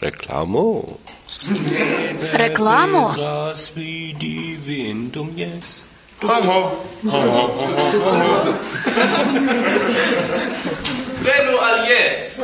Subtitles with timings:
[0.00, 0.98] Reklamo.
[2.32, 3.12] Reklamo.
[3.16, 5.86] Das wie die Windung jetzt.
[6.22, 6.76] Hoho.
[7.04, 7.42] Hoho.
[7.56, 8.54] Hoho.
[11.24, 12.40] Venu al jes.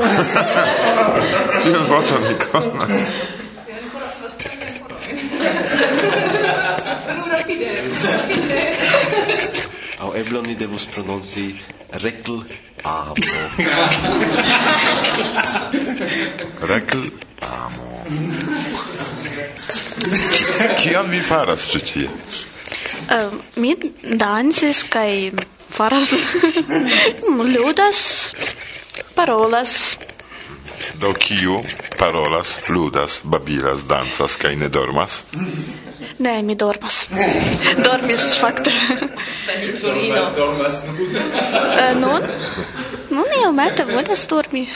[1.63, 2.91] Tiun vorton mi konas.
[9.99, 11.57] Au eble ni devus prononci
[12.05, 12.45] rekl
[12.85, 13.15] amo.
[16.69, 17.01] rekl
[20.81, 22.09] Kion vi faras ĉi tie?
[23.07, 25.31] Uh, mi dancis kaj
[25.71, 26.13] faras
[27.55, 28.33] ludas,
[29.15, 29.99] parolas.
[31.01, 31.63] Do kiu
[31.99, 35.25] parolas, ludas, babilas, dancas kaj ne dormas?
[36.19, 37.09] Ne, mi dormas.
[37.85, 38.73] Dormis fakte.
[40.37, 40.83] Dormas.
[40.85, 42.23] uh, nun?
[43.11, 44.69] Nun iomete volas dormi.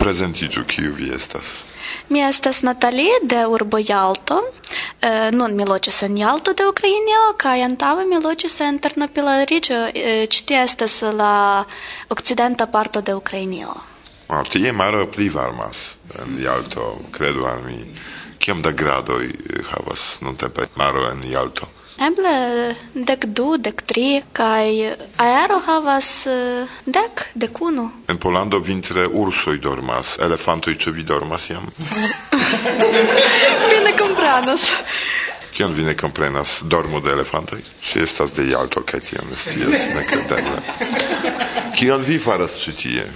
[0.00, 1.64] Prezentiĝu, kiu vi estas?
[2.08, 4.38] Mi estas Natalie de urbo Jalto.
[5.00, 9.80] Eh, nun mi loĝas en Jalto de Ukrainio kaj antaŭe mi loĝis en Ternopilariĝo.
[9.94, 11.64] Eh, ĉi tie estas la
[12.08, 13.74] okcidenta parto de Ukrainio.
[14.28, 17.78] Ah, tie maro pli varmas en Jalto, kredu al mi.
[18.40, 21.68] Kiom da gradoj eh, havas nuntempe maro en Jalto?
[22.00, 27.90] eble dek du, dek tri, kaj aero havas eh, dek, dek unu.
[28.08, 31.66] En Polando vintre ursoj dormas, elefantoj ĉu vi dormas jam?
[33.68, 34.70] mi ne komprenas.
[35.52, 36.60] Kion vi ne komprenas?
[36.64, 37.60] Dormo de elefantoj?
[37.84, 40.60] Ŝi estas de Jalto kaj tion scias nekredeble.
[41.76, 43.10] Kion vi faras ĉi tie?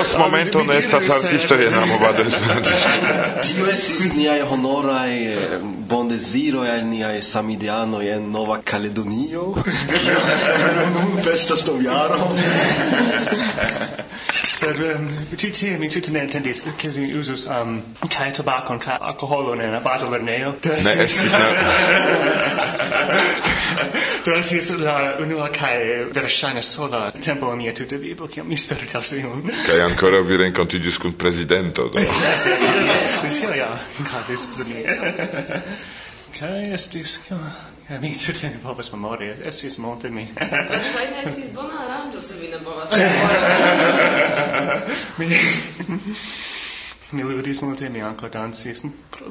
[0.00, 2.90] post momento ne estas artisto en la movado esperantisto.
[3.42, 9.54] Tio estis niaj honoraj eh, bondeziroj al niaj samideanoj en Nova Kaledonio.
[10.94, 12.30] Nun festas novjaro.
[14.60, 15.06] sed um,
[15.40, 17.78] ĉi tie mi tute ne entendis ke mi uzus um,
[18.12, 21.32] kaj tabakon kaj alkoholon en baza lerneo Ne estis
[24.24, 25.76] Do estis la unua kaj
[26.12, 29.48] verŝajne sola tempo en mia tuta vivo kiam mi spertas iun.
[29.68, 32.04] Kaj ankoraŭ vi renkontiĝis kun prezidento do.
[32.04, 32.62] Yes, yes,
[33.24, 33.42] yes.
[33.56, 33.70] ja,
[34.12, 34.84] kadis mi.
[36.36, 37.18] Kaj estis
[37.90, 40.22] Ja, mi tute ne povas memori, estis multe mi.
[40.38, 44.49] Verŝajne estis bona aranĝo, se vi ne povas memori
[45.20, 45.28] mi
[47.12, 48.82] mi ludis multe mi anco dancis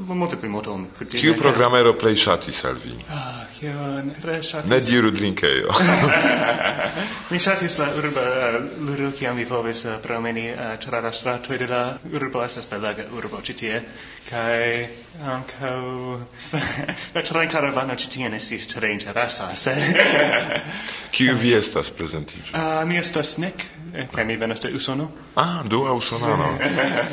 [0.07, 2.95] molte pli moton Kiu programero plej ŝatis al vi?
[3.09, 3.73] Ah, kio
[4.03, 4.69] ne ŝatis.
[4.69, 5.73] Ne diru drinkejo.
[7.31, 8.25] mi ŝatis la urba
[8.85, 11.81] ludo kiam vi povis eh, promeni eh, ĉe la stratoj de la
[12.13, 13.81] urbo estas belega urbo ĉi tie.
[14.27, 14.87] Kai
[15.25, 15.79] ankaŭ
[17.15, 19.79] la tren karavano ĉi tien estis tre interesa, sed...
[21.15, 22.51] Kiu vi estas prezentiĝu?
[22.53, 25.09] ah mi estas Nick, eh, kaj mi venas de Usono.
[25.35, 26.49] Ah, dua usonano.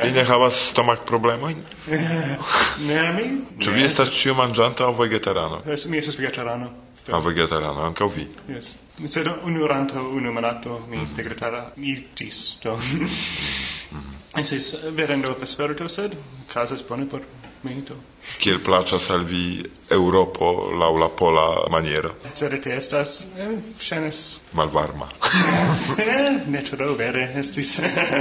[0.05, 1.63] vi ne havas stomak problemojn?
[2.89, 3.29] ne, mi...
[3.65, 5.63] Ĉu vi estas ĉiu manĝanto aŭ vegetarano?
[5.67, 6.73] Eh, es, mi estas vegetarano.
[7.13, 8.27] Ah, vegetarano, ankaŭ vi?
[8.51, 8.75] Yes.
[9.09, 11.17] Sed unu ranto, unu monato, mi mm -hmm.
[11.17, 12.79] vegetara iĝis, do...
[13.91, 14.41] Mhm.
[14.41, 16.13] Esis verendo vesperto, sed
[16.53, 17.23] casas bone por
[17.63, 17.95] minuto.
[18.39, 22.15] Kiel placas al vi Europo laŭ la pola maniero?
[22.35, 24.41] Certe estas, eh, ŝajnas...
[24.53, 25.09] Malvarma.
[26.07, 27.81] Eh, ne tro vere estis.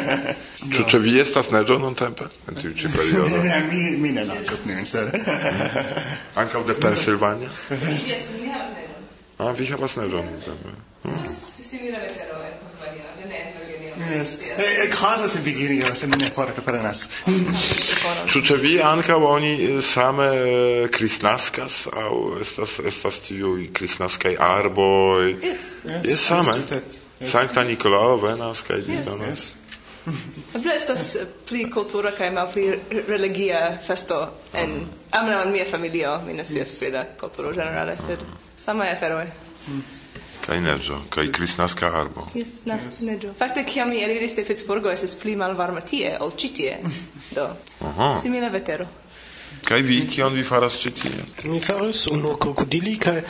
[0.73, 2.27] Ĉu ĉe vi estas neĝo nuntempe?
[2.49, 3.41] En tiu ĉi periodo?
[3.71, 5.11] mi, mi ne naĝas nun, sed...
[6.41, 7.51] Ankaŭ de Pensilvania?
[7.89, 9.05] Yes, mi havas neĝon.
[9.37, 10.75] Ah, vi havas neĝon nuntempe.
[11.35, 13.43] Simila vetero en Pensilvania, ne
[14.11, 14.37] Yes.
[14.57, 17.07] Eh, eh casas in Vigilio se ne porta per nas.
[18.31, 25.35] Ĉu ĉe vi ankaŭ oni eh, same eh, kristnaskas aŭ estas estas tiuj kristnaskaj arboj?
[25.41, 25.83] Yes.
[26.03, 26.81] Yes, same.
[27.25, 29.53] Sankta Nikolao venas kaj li donas.
[30.55, 31.17] Eble estas
[31.49, 32.67] pli kultura kaj malpli
[33.07, 34.19] religia festo
[34.53, 34.89] en mm.
[35.17, 38.21] almenaŭ en mia familio, mi ne scias pri la kulturo ĝenerale, sed
[38.57, 39.25] samaj aferoj.
[39.67, 39.94] Mm.
[40.45, 42.27] Kaj neĝo, kaj kristnaska arbo.
[42.33, 43.01] Kristnaska yes.
[43.07, 43.31] neĝo.
[43.37, 46.75] Fakte, kiam mi eliris de Pittsburgho estis pli malvarma tie, ol ĉi tie.
[47.33, 47.47] Do,
[47.89, 48.11] Aha.
[48.21, 48.85] simila vetero.
[49.65, 51.25] Kaj vi, kion vi faras ĉi tie?
[51.49, 53.23] Mi faris unu krokodili kaj...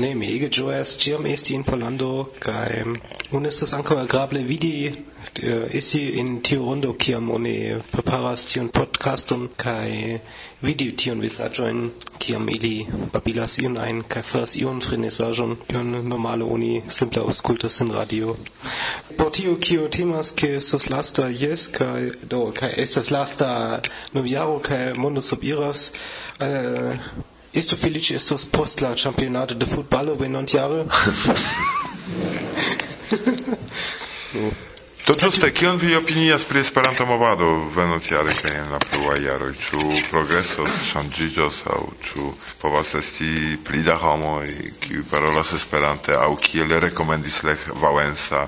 [0.00, 2.82] Ne, mi ege gioias ciam esti in Pollando, cae
[3.36, 4.40] un estes anco agrable.
[4.42, 10.20] Vidi äh, esti in tiu rondo ciam oni preparas tion podcaston, cae
[10.62, 16.82] vidi tion visagioin ciam ili babilas ion ein, cae faras ion frenesagion, ion normale oni
[16.88, 18.34] simple auscultas in radio.
[19.18, 23.82] Por tio, kio temas, ke estes lasta yes, kai, do, kai estes lasta
[24.14, 25.92] noviaro, cae mondo sub iras,
[26.40, 26.96] äh,
[27.52, 30.16] Estu felice estos post la campionato de futbalo
[35.06, 37.44] To Do ĝuste kion vi opinias pri Esperanto movado
[37.76, 39.52] venontjare kaj en la pluaj jaroj?
[39.64, 42.28] Ĉu progresos, ŝanĝiĝos aŭ ĉu
[42.62, 44.46] povas esti pli da homoj
[44.80, 48.46] kiuj parolas Esperante aŭ kiel rekomendis Lech Wałęsa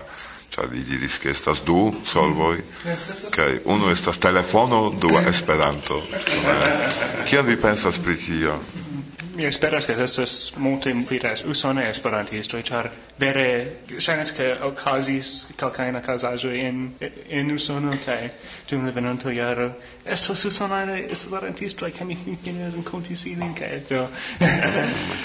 [0.54, 2.56] ĉar li diris ke estas du solvoj
[3.36, 6.00] kaj unu estas telefono, dua Esperanto.
[7.28, 8.56] Kion vi pensas pri tio?
[9.34, 16.50] mi esperas che estas multe vidas usone esperantistoj char vere ŝajnas ke okazis calcaina casaggio
[16.50, 16.94] in,
[17.28, 18.30] in usono kaj
[18.70, 19.72] dum la venonta jaro.
[20.04, 24.06] Estas usone esperantistoj kaj mi finfine renkontis ilin kaj do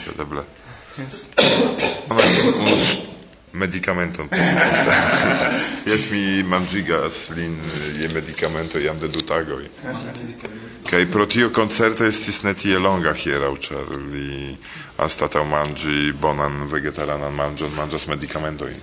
[0.04, 0.44] kredeble
[3.54, 4.30] medicamenton.
[5.90, 7.58] Jes mi manĝigas lin
[8.00, 9.66] je medicamento jam de du tagoj.
[10.90, 14.58] Kaj pro tio koncerto estis ne tie longa hieraŭ, ĉar li
[14.98, 18.80] anstataŭ manĝi bonan vegetaranan manĝon, manĝas medicamentojn.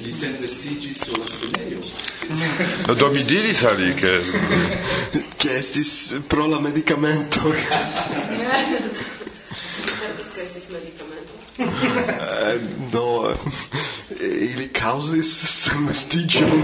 [0.00, 1.80] Li senvestiĝis sur la scenejo.
[2.86, 4.12] No do mi diris al li, ke...
[5.40, 7.40] Ke estis pro la medicamento.
[10.00, 11.09] Certas ke estis medicamento.
[12.92, 13.34] do
[14.20, 16.62] ili causis senvestigion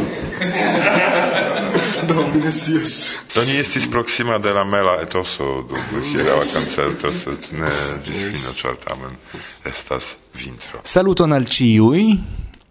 [2.08, 5.76] do mi ne scias do ni estis proxima de la mela etoso do
[6.12, 7.72] hieraŭa koncerto sed ne
[8.06, 9.16] ĝis fino ĉar tamen
[9.64, 10.81] estas vintro.
[10.84, 12.19] Saluton al ciui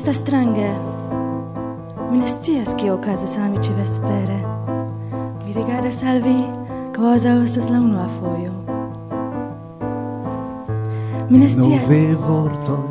[0.09, 0.69] estas strange.
[2.11, 4.39] Mi ne scias kio okazas al mi vespere.
[5.45, 6.43] Mi rigardas al vi
[6.95, 8.51] kvazaŭ estas la unua fojo.
[11.29, 11.81] Mi ne scias.
[11.81, 12.85] Nove vortoj,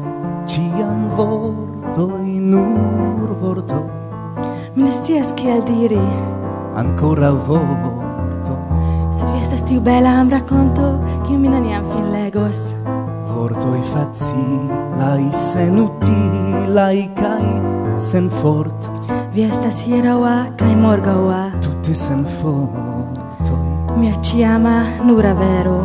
[0.47, 3.87] ĉiam vortoj, nur vortoj.
[4.75, 6.05] Mi ne scias kiel diri.
[6.77, 8.59] Ancora vorto.
[9.19, 10.41] Sed vi estas tiu bela amra
[11.27, 12.78] kiu mi neniam fin legos.
[13.69, 17.49] Vortoi facilai, sen utilai, kai
[18.01, 18.89] sen fort.
[19.35, 19.85] Vi estas
[20.57, 23.99] kai morga wa Tutte sen fortoi.
[23.99, 25.85] Mia ciama nura vero.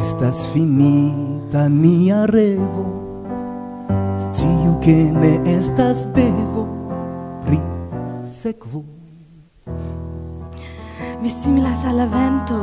[0.00, 2.86] Estas finita mia revo,
[4.16, 6.66] sciu che ne estas devo,
[7.46, 7.60] Ri
[8.26, 8.93] sequo
[11.24, 12.56] mi similas al la vento,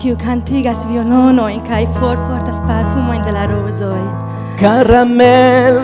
[0.00, 4.04] kiu cantigas violonoin kaj forportas parfumojn de la rozoj.
[4.56, 5.76] Karamel,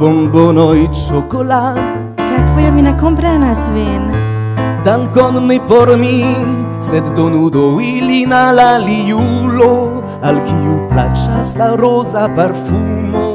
[0.00, 1.78] bombonoj, ĉokolad.
[2.18, 4.10] Kelkfoje mi ne komprenas vin.
[4.82, 6.26] Dankon ne por mi,
[6.82, 9.72] sed donu do ilin al aliulo,
[10.26, 13.28] al kiu placas la rosa parfumo.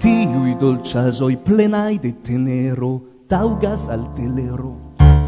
[0.00, 2.94] Tiui dolĉaĵoj plenai de tenero
[3.28, 4.78] taugas al telero,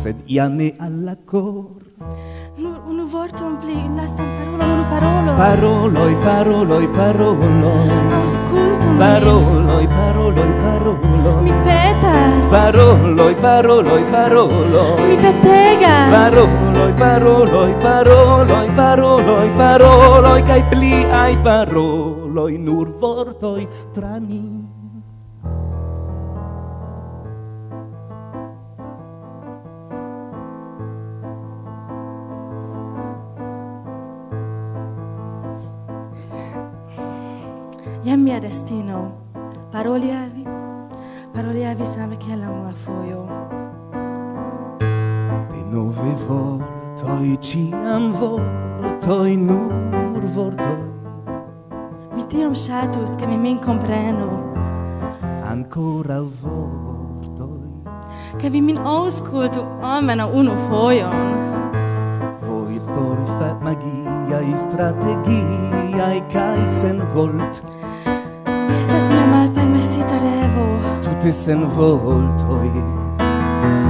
[0.00, 1.86] sed ia ne al cor.
[1.97, 5.37] Nur unu vorton pli, lastan parolon, unu parolon.
[5.37, 7.88] Paroloi, paroloi, paroloi.
[8.19, 8.99] Auscultami.
[8.99, 11.43] Paroloi, paroloi, paroloi.
[11.45, 12.45] Mi petas.
[12.53, 15.09] Paroloi, paroloi, paroloi.
[15.09, 16.12] Mi petegas.
[16.12, 24.75] Paroloi, paroloi, paroloi, paroloi, paroloi, kai pli ai paroloi, nur vortoi trani.
[38.07, 39.33] Jen mia destino,
[39.73, 40.47] paroli al vi,
[41.33, 43.27] paroli al vi same che la una foio.
[45.51, 50.93] De nove vortoi, ciam vortoi, nur vortoi.
[52.15, 54.53] Mi tiam shatus, che mi min compreno.
[55.43, 57.83] Ancora vortoi.
[58.37, 61.59] Che vi min auscultu, almeno unu foion.
[62.41, 67.75] Voi por fat magia, strategia, e caisen volt.
[71.26, 72.71] mortis en voltoi.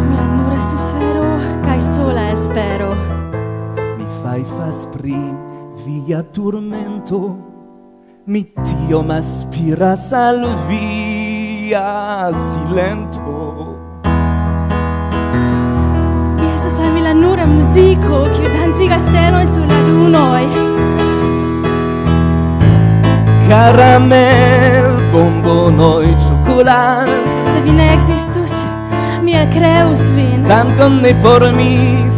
[0.09, 2.97] Mia nura sufero cae sola espero.
[3.99, 5.17] Mi fai fas pri
[5.85, 7.37] via turmento.
[8.27, 13.77] Mi tiom aspiras al via silento.
[16.37, 20.47] Mi esas ami la nura musico Ciu danzigas teroin sur la dunoi
[23.49, 27.09] Caramel bombonoi ĉokolad
[27.53, 28.53] Se vi ne existus,
[29.25, 31.73] mi kreus vin Dankon ne por mi,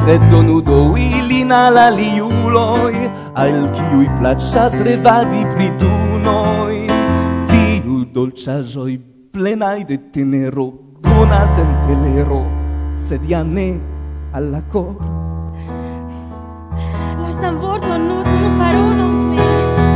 [0.04, 3.06] sed donu do ilin al aliuloi,
[3.42, 6.74] Al kiuj plaĉas revadi pri dunoj
[7.52, 8.92] Tiu dolĉaĵoj
[9.32, 10.66] plenai de tenero
[11.06, 12.42] Bonas en telero,
[12.98, 13.70] sed ja ne
[14.34, 14.98] alla cor.
[14.98, 15.18] kor
[17.22, 19.46] Lastan vorton nur unu parolon pli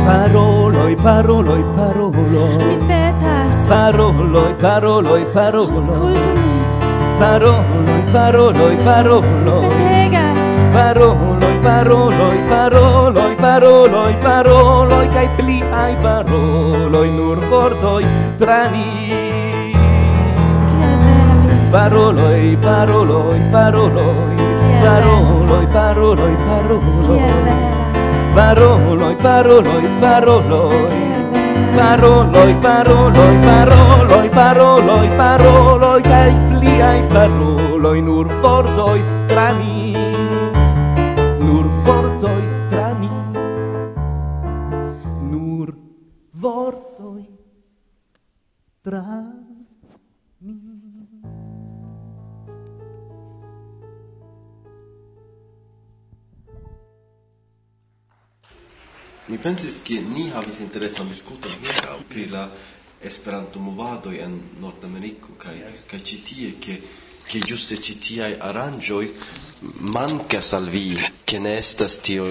[0.05, 2.57] Parol paroloi paroloi paroloi.
[2.57, 3.67] Mi petas.
[3.67, 5.77] Paroloi paroloi paroloi.
[5.77, 6.53] Ascoltami.
[7.19, 9.61] Paroloi paroloi paroloi.
[9.61, 10.45] Mi petegas.
[10.73, 15.07] Paroloi paroloi paroloi paroloi paroloi.
[15.07, 18.05] Kai pli ai paroloi nur vortoi
[18.37, 19.11] trani.
[21.71, 24.35] Paroloi, paroloi, paroloi,
[24.83, 27.17] paroloi, paroloi, paroloi.
[27.17, 27.82] Che bella
[28.33, 31.01] paroloi, paroloi, paroloi,
[31.75, 39.93] paroloi, paroloi, paroloi, paroloi, paroloi, kai pliai paroloi, nur vortoi tra ni,
[41.39, 43.09] nur vortoi tra ni,
[45.31, 45.75] nur
[46.31, 47.27] vortoi
[48.81, 49.32] tra ni.
[59.27, 62.43] Mi pensis che ni havis interesan diskuton hieraŭ pri la
[63.03, 65.55] Esperanto-movadoj en Nordameriko kaj
[65.91, 66.75] kaj ĉi tie ke
[67.31, 69.03] ke ĝuste ĉi tiaj aranĝoj
[69.95, 70.83] mankas al vi
[71.31, 72.27] ke ne estas tio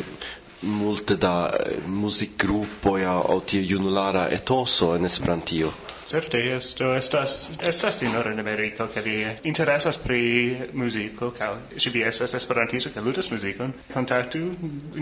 [0.62, 5.72] multe da eh, muzikgrupoj aŭ tio junulara etoso en Esperantio.
[6.12, 9.14] Certe esto estas estas sinora in america che vi
[9.48, 14.42] interesas pri muziko ca si vi estas esperantisto ke ludas muzikon kontaktu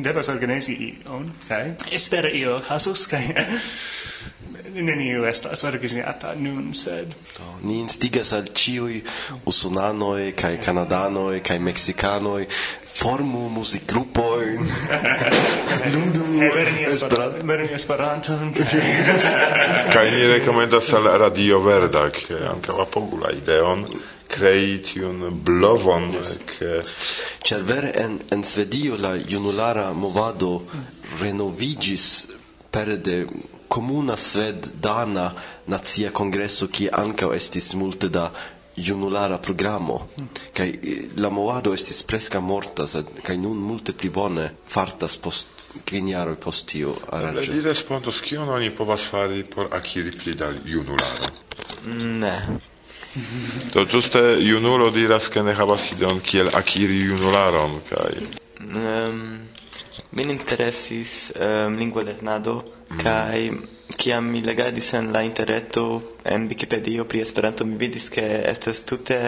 [0.07, 3.27] devas organizi ion kaj espero io casus kai
[4.75, 9.01] neniu estas organizata nun sed do ni instigas al ĉiuj
[9.53, 12.47] usonanoj kaj kanadanoj kaj meksikanoj
[13.01, 14.67] formu muzikgrupojn
[15.95, 16.25] ludu
[17.47, 18.53] lerni Esperanton.
[19.95, 23.85] Kaj ni rekomendas al Radio Verda ke ankaŭ apogula ideon
[24.31, 26.11] crei tiun blovon
[26.47, 26.83] che
[27.47, 30.53] ĉar vere en en Svedio la junulara movado
[31.21, 32.27] renovigis
[32.71, 33.27] pere de
[33.71, 35.31] comuna sved-dana
[35.71, 38.31] nazia congresso kie ankaŭ estis multe da
[38.77, 40.09] junulara programo.
[40.57, 45.69] Kaj eh, la movado estis preskaŭ morta sed kaj nun multe pli bone fartas post
[45.85, 47.53] kvin jaroj post tiu aranĝo.
[47.53, 51.31] li respondos kion oni povas fari por akiri pli da junularo
[51.85, 52.35] mm, ne.
[53.75, 58.13] Do ĝuste junulo diras ke ne havas ideon kiel akiri junularon kaj
[58.75, 59.41] um,
[60.13, 62.63] min interesis um, lingua lernado
[62.99, 63.51] kai
[63.97, 69.21] kiam mi legadis en la interreto en Wikipedio pri Esperanto mi vidis ke estas tute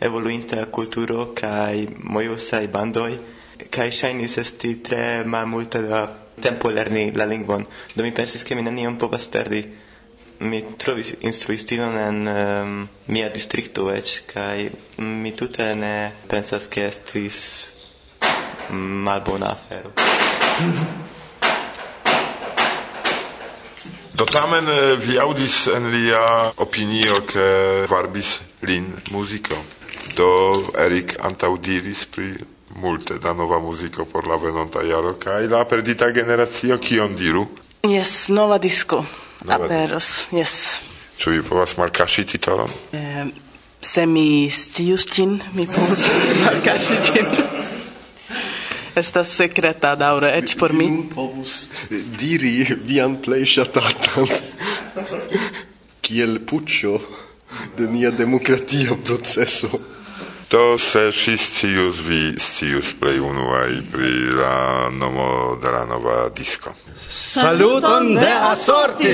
[0.00, 3.12] evoluinta kulturo kaj mojusaj bandoj
[3.70, 6.06] kaj ŝajnis esti tre malmulte da
[6.40, 7.66] tempo lerni la lingvon.
[7.94, 9.64] Do mi pensis ke mi nenion povas perdi.
[10.40, 12.76] Mi trovis instruistinon en um,
[13.10, 14.68] mia distrikto eĉ kaj
[15.02, 17.42] mi tute ne pensas ke estis
[18.70, 19.92] malbona afero.
[24.18, 24.66] Do tamen
[24.98, 27.42] vi audis en lia opinio ke
[27.86, 29.54] varbis lin muziko.
[30.18, 30.26] Do
[30.74, 32.32] Erik antaŭdiris pri
[32.82, 37.44] multe da nova muziko por la venonta jaro kaj la perdita generacio kion diru?
[37.86, 39.04] Jes, nova disko
[39.46, 40.56] aperos, jes.
[41.18, 42.74] Ĉu vi povas malkaŝi titolon?
[42.98, 43.22] Eh,
[43.80, 46.08] se mi scius ĝin, mi povus
[46.42, 47.57] malkaŝi ĝin
[48.98, 50.88] estas sekreta daŭre eĉ por mi.
[50.90, 51.54] Nun povus
[51.90, 54.28] eh, diri vian plej ŝatatan
[56.04, 56.98] kiel puĉo
[57.78, 59.70] de nia demokratia processo.
[60.50, 66.72] Do se ŝi scius vi scius plej unuaj pri la nomo de la nova disco.
[67.08, 69.12] Saluton de asorti!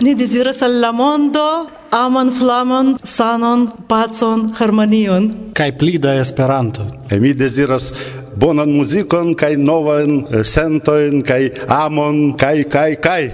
[0.00, 1.46] Ni deziras al la mondo
[1.90, 5.30] amon flamon, sanon, pacon, harmonion.
[5.54, 6.86] Kaj pli da Esperanto.
[7.10, 7.92] E mi deziras
[8.36, 13.24] bonan muzikon kaj novajn eh, sentojn kaj amon kaj kaj kaj.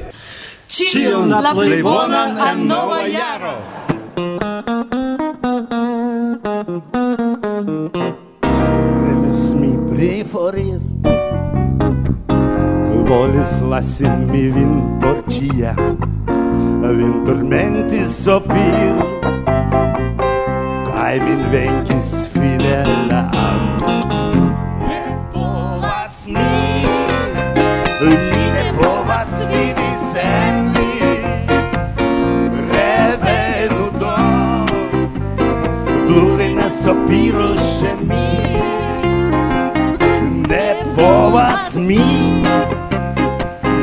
[0.69, 3.57] Ĉion la plej bonan en nova jaro.
[9.05, 10.81] Revis mi preforir
[13.07, 15.75] Volis lasi mi vin por cia
[16.99, 18.95] Vin turmentis sopir
[20.89, 22.29] Kai min venkis
[41.87, 41.99] mi.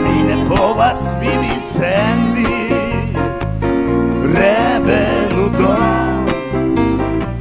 [0.03, 2.53] Mi ne povas vivi sen vi.
[4.35, 5.75] Rebelu do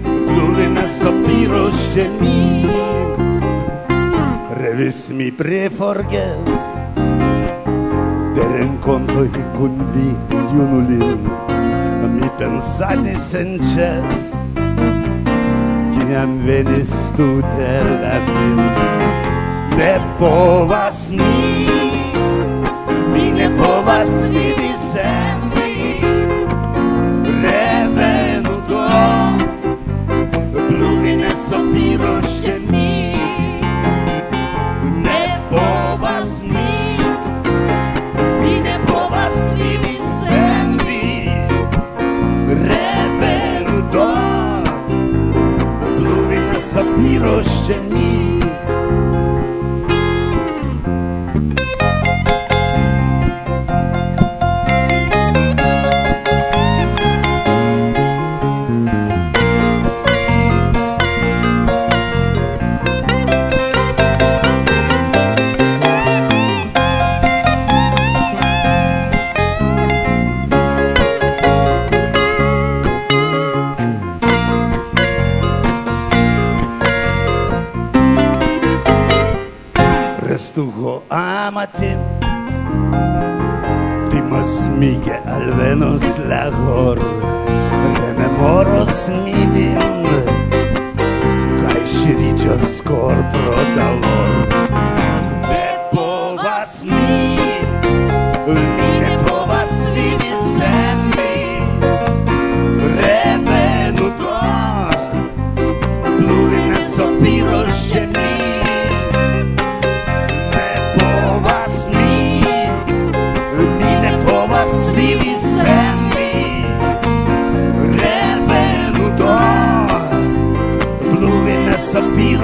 [0.05, 2.67] Pluvi ne sopiro še mi.
[4.63, 6.61] Revis mi preforges
[8.35, 10.09] De rencontoi cun vi
[10.53, 11.27] junulin
[12.15, 14.31] Mi pensadis sen ces.
[15.93, 17.41] Ciam venis tu
[18.03, 19.02] la fin
[19.77, 21.63] ne povas mi
[23.13, 26.01] mi ne povas vivi sen vi.
[27.43, 28.87] Revenu do
[30.69, 33.15] pluvi ne sopiros ĉe mi.
[35.05, 36.73] Ne povas mi
[38.43, 41.31] mi ne povas vivi sen vi.
[42.49, 44.11] Revenu do
[45.97, 48.32] pluvi ne sopiros ĉe mi.
[80.93, 81.97] Dio amati
[84.11, 86.99] Timas mige alvenos la hor
[88.01, 90.05] Rememoros mi vin
[91.63, 94.92] Kai ŝiriĝos kor pro dolor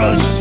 [0.08, 0.37] us.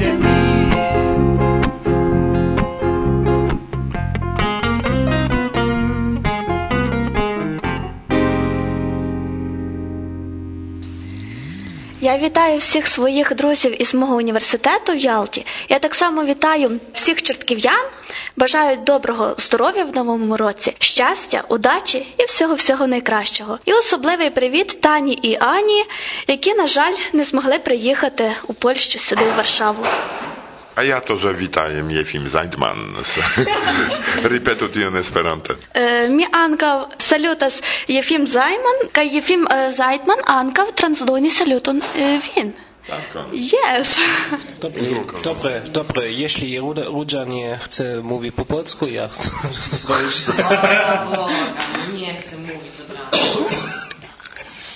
[12.08, 15.46] Я вітаю всіх своїх друзів із мого університету в Ялті.
[15.70, 17.86] Я так само вітаю всіх чортків'ян.
[18.38, 23.60] Бажаю доброго здоров'я в новому році, щастя, удачі і всього всього найкращого.
[23.65, 25.86] І особливий привіт Тані і Ані,
[26.28, 29.86] які, на жаль, не змогли приїхати у Польщу сюди, у Варшаву.
[30.77, 32.77] A ja to, że witanjem Jefim Zajdman.
[34.31, 35.55] Ripetu tion Esperante.
[35.73, 42.53] E, mi ankaŭ salutas Jefim Zajman kaj Jefim e, Zajdman ankaŭ transdoni saluton e, vin.
[43.33, 43.97] Yes.
[44.61, 44.81] Dobre,
[45.23, 46.11] dobre, dobre.
[46.11, 50.15] Jeśli Rudzia nie chce mówić po polsku, ja chcę zrobić.
[51.93, 52.97] Nie chcę mówić od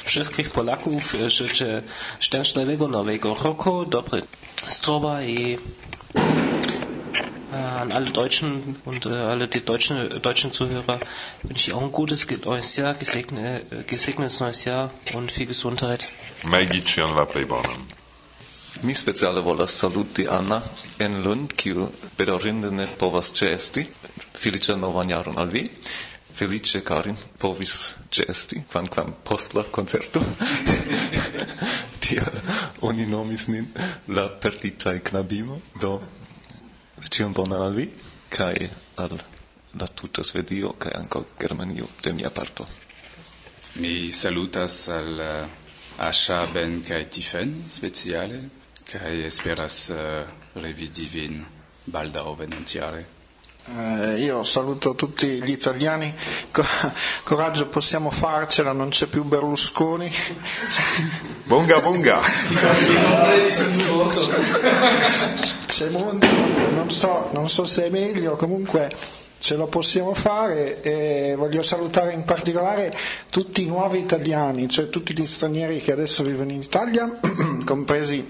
[0.06, 1.82] wszystkich Polaków życzę
[2.20, 4.22] szczęśliwego nowego roku, dobry
[4.70, 5.58] zdrowia i
[7.82, 11.00] an alle Deutschen und äh, alle die deutschen, deutschen Zuhörer
[11.44, 16.08] wünsche ich auch ein gutes neues Jahr, gesegne, äh, gesegnetes neues Jahr und viel Gesundheit.
[18.84, 20.62] Mi speciale volas saluti Anna
[20.98, 23.84] en Lund, kiu bedaŭrinde ne povas ĉeesti.
[24.42, 25.68] Feliĉan novan jaron al vi.
[26.34, 27.76] Felice Karin povis
[28.10, 30.24] ĉeesti, kvankam post la koncerto.
[32.12, 32.40] tial
[32.90, 33.68] oni nomis nin
[34.18, 35.96] la perditaj knabino, do
[37.10, 37.88] ĉion bonan al vi
[38.30, 38.56] kaj
[39.04, 39.18] al
[39.80, 42.68] la tuta Svedio kaj ankaŭ Germanio de mia parto.
[43.80, 45.60] Mi salutas al eh,
[46.08, 48.42] Asha Ben kaj Tifen speciale
[48.92, 50.00] kaj esperas uh,
[50.60, 51.38] revidi vin
[51.94, 53.04] baldaŭ venontjare.
[53.64, 56.14] Eh, io saluto tutti gli italiani,
[56.52, 56.66] Co-
[57.24, 60.12] coraggio possiamo farcela, non c'è più Berlusconi.
[61.46, 62.20] Bunga bunga!
[65.68, 66.28] C'è mondo,
[66.74, 68.92] non so, non so se è meglio, comunque
[69.42, 72.96] ce lo possiamo fare e voglio salutare in particolare
[73.32, 77.10] tutti i nuovi italiani, cioè tutti gli stranieri che adesso vivono in Italia,
[77.66, 78.28] compresi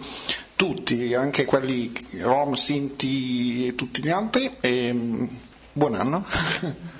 [0.56, 4.56] tutti, anche quelli Rom, Sinti e tutti gli altri.
[4.62, 5.26] E, mm,
[5.74, 6.26] buon anno.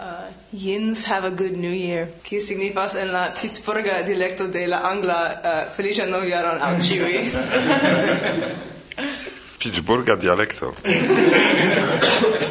[0.00, 2.08] Uh, Yins have a good new year.
[2.24, 7.30] Kiu signifas en la Pittsburgha dialecto de la angla uh, felicia noviaron al ciui.
[9.60, 10.74] Pittsburgha dialecto.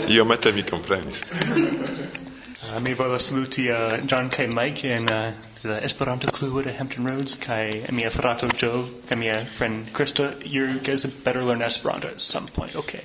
[0.10, 1.22] Iomete mi comprenis.
[1.22, 4.48] Uh, mi volas saluti uh, John K.
[4.48, 9.45] Mike in uh, the Esperanto Club at Hampton Roads, kai mia frato Joe, kai mia
[9.45, 10.34] friend Krista.
[10.43, 13.04] You guys had better learn Esperanto at some point, okay?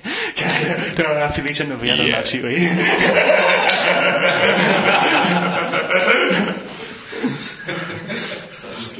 [0.95, 2.21] Do uh, felice novia yeah.
[2.21, 2.57] naciui.
[8.51, 8.95] Sounds.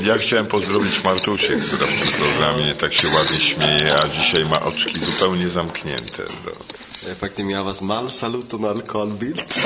[0.00, 4.60] Ja chciałem pozdrowić Martusię, która w tym programie tak się ładnie śmieje, a dzisiaj ma
[4.62, 6.22] oczki zupełnie zamknięte.
[6.46, 6.52] No.
[7.12, 9.58] Eh, Fakti mi havas mal saluton al Carl Bildt.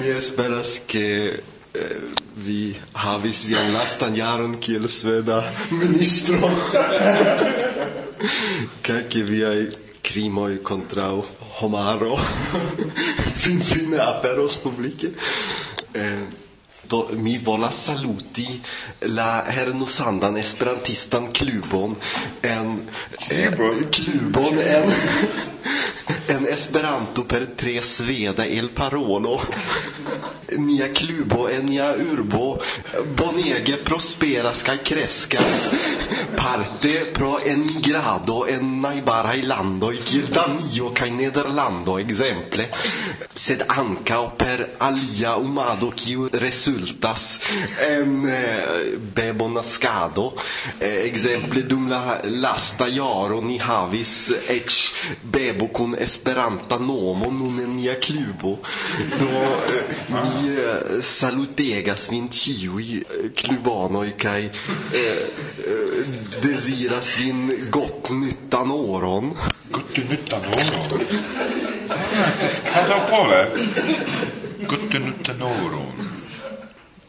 [0.00, 1.06] mi esperas ke
[1.74, 1.98] eh,
[2.36, 6.50] vi havis vian lastan jaron kiel sveda ministro.
[8.82, 9.66] Kaj ke viaj
[10.04, 11.22] krimoj kontraŭ
[11.58, 12.16] homaro
[13.42, 15.10] fin fine aperos publike.
[15.94, 16.43] and
[16.88, 18.48] do mi volas saluti
[19.16, 21.96] la hernusandan esperantistan klubon
[22.42, 22.76] en
[23.28, 24.92] klubon, klubon en
[26.34, 29.40] en esperanto per tre sveda el parolo.
[30.58, 32.58] Nia klubo en nia urbo
[33.18, 35.56] bonege prosperas kaj kreskas.
[36.36, 42.68] Parte pro emigrado en najbaraj landoj kiel Danio kaj Nederlando ekzemple.
[43.34, 46.28] Sed ankaŭ per alia umado kiu
[46.74, 47.40] insultas.
[47.80, 50.34] en eh, bebonaskado
[50.80, 54.78] eh, ekzemple dum la lasta jaro ni havis eĉ
[55.22, 58.58] bebo kun esperanta nomo nun en nia klubo
[59.18, 59.30] do
[59.74, 64.50] eh, mi eh, salutegas vin ĉiuj eh, klubanoj kaj eh,
[64.94, 66.04] eh,
[66.42, 69.32] desiras vin gott nyttan åron
[69.74, 71.00] Gott nyttan åron?
[71.90, 73.40] Ah, estas casa pole.
[74.70, 76.03] Gott nyttan åron.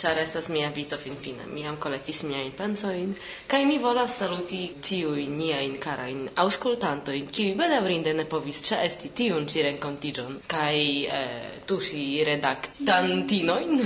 [0.06, 1.48] ĉar estas mia vizo finfine.
[1.50, 3.14] Mi jam kolektis miajn pensojn,
[3.50, 9.64] kaj mi volas saluti ĉiujn niajn karajn aŭskultantojn, kiuj bedaŭrinde ne povis ĉeesti tiun ĉi
[9.70, 10.76] renkontiĝon kaj
[11.22, 13.82] eh, tuŝi redaktantinojn,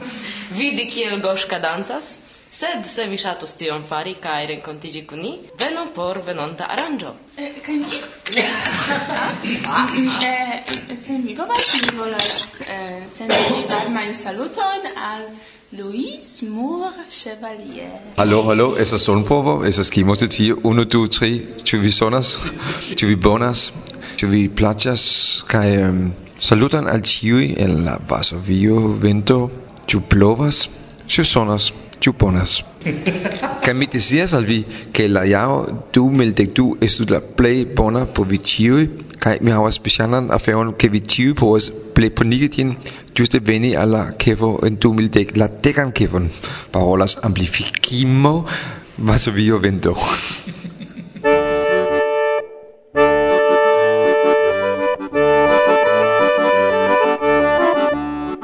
[0.60, 2.14] vidi kiel Goŝka dancas.
[2.54, 7.10] Sed se vi ŝatus tion fari kaj renkontiĝi kun ni, venu por venonta aranĝo.
[7.36, 7.98] Eh, kaj mi...
[10.24, 15.26] Eh, se mi povas, mi volas eh, sendi varmajn saluton al
[15.72, 17.88] Louis Moore Chevalier.
[18.16, 22.36] Hallo, hallo, estas sonpovo, estas Kimo de tie, unu, du, tri, ĉu vi sonas,
[22.98, 23.72] ĉu vi bonas,
[24.20, 25.04] ĉu vi plaĉas,
[25.48, 26.02] kaj um,
[26.38, 29.48] salutan al ĉiuj en la Vasovio vento,
[29.88, 30.68] ĉu plovas,
[31.08, 31.72] ĉu sonas
[32.04, 32.60] ciu ponas.
[33.64, 34.58] Kaj mi deziras al vi,
[34.92, 38.82] ke la jaro 2012 estu la plej bona por vi ĉiuj,
[39.24, 42.10] kaj mi havas specialan aferon, ke vi ĉiuj povas plej
[42.56, 42.74] ĝin
[43.16, 46.28] ĝuste veni al la kefo en 2010, la dekan kefon.
[46.72, 48.44] Parolas amplifikimo
[48.98, 49.96] Varsovio vento.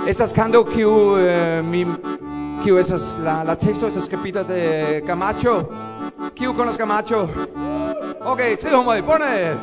[0.08, 1.84] Estas kando kiu uh, mi
[2.62, 5.70] ¿Qué esas, la, la texto, esas capitas de Camacho?
[6.34, 7.28] ¿Qué con los Camacho?
[8.22, 9.54] Ok, tre hummer, pone.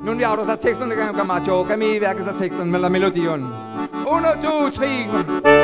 [0.00, 1.64] Nun vi avslutter teksten, det kan Camacho.
[1.64, 3.44] Kan vi værkes af teksten med melodien?
[4.06, 5.63] Under to, tre.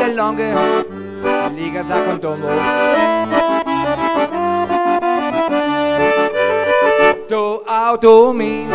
[0.00, 0.54] de longe
[1.54, 2.48] ligas la condomo.
[7.28, 8.66] Do auto mi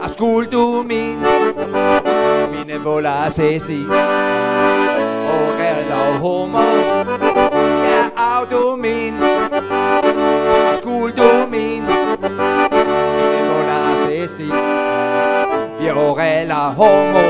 [0.00, 1.16] ascoltu mi
[2.50, 3.86] mi ne volas esti
[5.34, 6.66] o che la homo
[7.84, 9.14] che auto mi
[10.72, 14.50] ascoltu mi mi ne volas esti
[15.78, 17.27] vi ore la homo.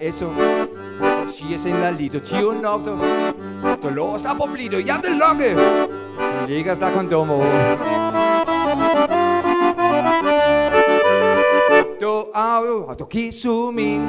[0.00, 0.32] eso.
[1.28, 2.98] Si es en la lito tío no to
[3.80, 5.54] to lo está poblido ya de longe
[6.46, 7.42] llegas da con domo
[12.34, 14.00] a to kisu mi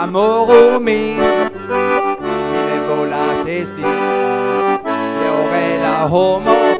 [0.00, 6.79] amor o mi y le volas esti le ore la homo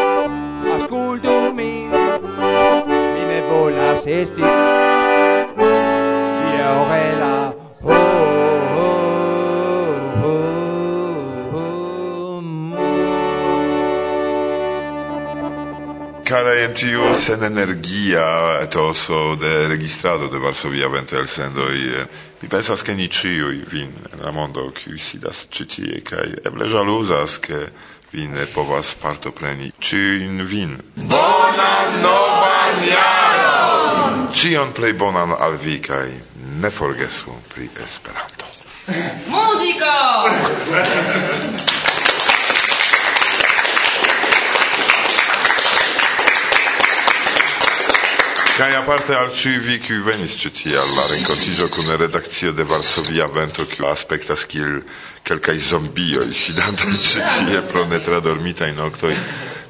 [4.21, 4.41] esti
[5.55, 7.91] via orela oh,
[8.77, 9.53] oh,
[10.23, 10.33] oh,
[11.53, 12.43] oh
[16.23, 22.05] Cara je tiu sen energia eh, etoso de registrado de Varsovia vento el sendoj eh,
[22.41, 26.69] mi pensas che ni ĉiuj vin en la mondo kiuj sidas ĉi tie kaj eble
[26.69, 27.69] ĵaluzas ke
[28.13, 30.77] vi ne povas partopreni in vin.
[30.95, 33.60] Bonan novan jaron!
[34.33, 36.11] Cion plei bonan al vi kai
[36.61, 38.45] ne forgesu pri Esperanto.
[39.27, 39.95] Muziko!
[48.57, 53.25] Kaj aparte al ĉiuj vi kiuj venis ĉi tie al la renkontiĝo redakcio de Varsovia
[53.25, 54.81] Vento kiu aspektas kiel
[55.23, 59.15] kelkaj zombioj sidantaj ĉi e pro netradormitaj noktoj.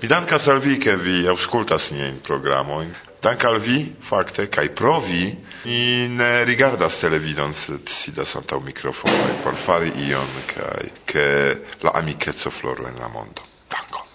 [0.02, 3.11] Vi dankas al vi, ke vi aŭskultas niajn programojn.
[3.22, 5.28] Dank al vi, fakte, kaj pro vi,
[5.66, 11.26] mi ne rigardas televidon, sed sidas antaŭ mikrofonoj por fari ion kaj ke
[11.86, 13.46] la amikeco floru en la mondo.
[13.70, 14.11] Dankon.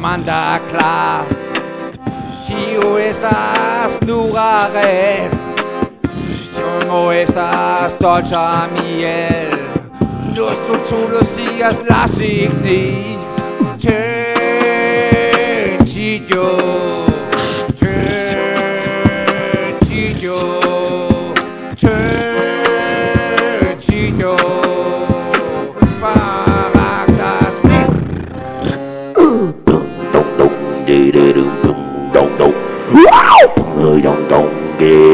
[0.00, 1.24] manda klar.
[2.46, 5.30] Tio estas nura red.
[6.54, 9.52] Tiongo estas dolĉa miel.
[9.52, 9.60] Eh.
[10.34, 13.18] Nur stultulo sias la signi.
[13.82, 14.00] Ĉe
[15.92, 16.10] ĉi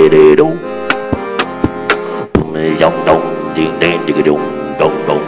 [0.09, 0.57] đi đi đúng
[2.79, 4.41] dòng đồng điện đen đi đùng
[4.81, 5.23] đùng đùng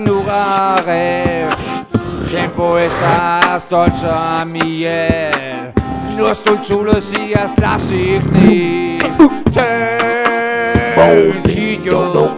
[0.00, 1.42] desnudaré.
[1.42, 1.50] Eh.
[2.28, 4.06] Tiempo estás dolce
[4.46, 5.72] miel,
[6.16, 8.98] nuestro chulo sigas la signi.
[10.94, 12.30] Sencillo,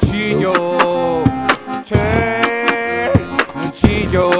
[0.00, 1.22] sencillo,
[3.72, 4.30] sencillo,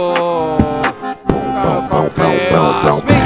[1.54, 3.17] no comprendas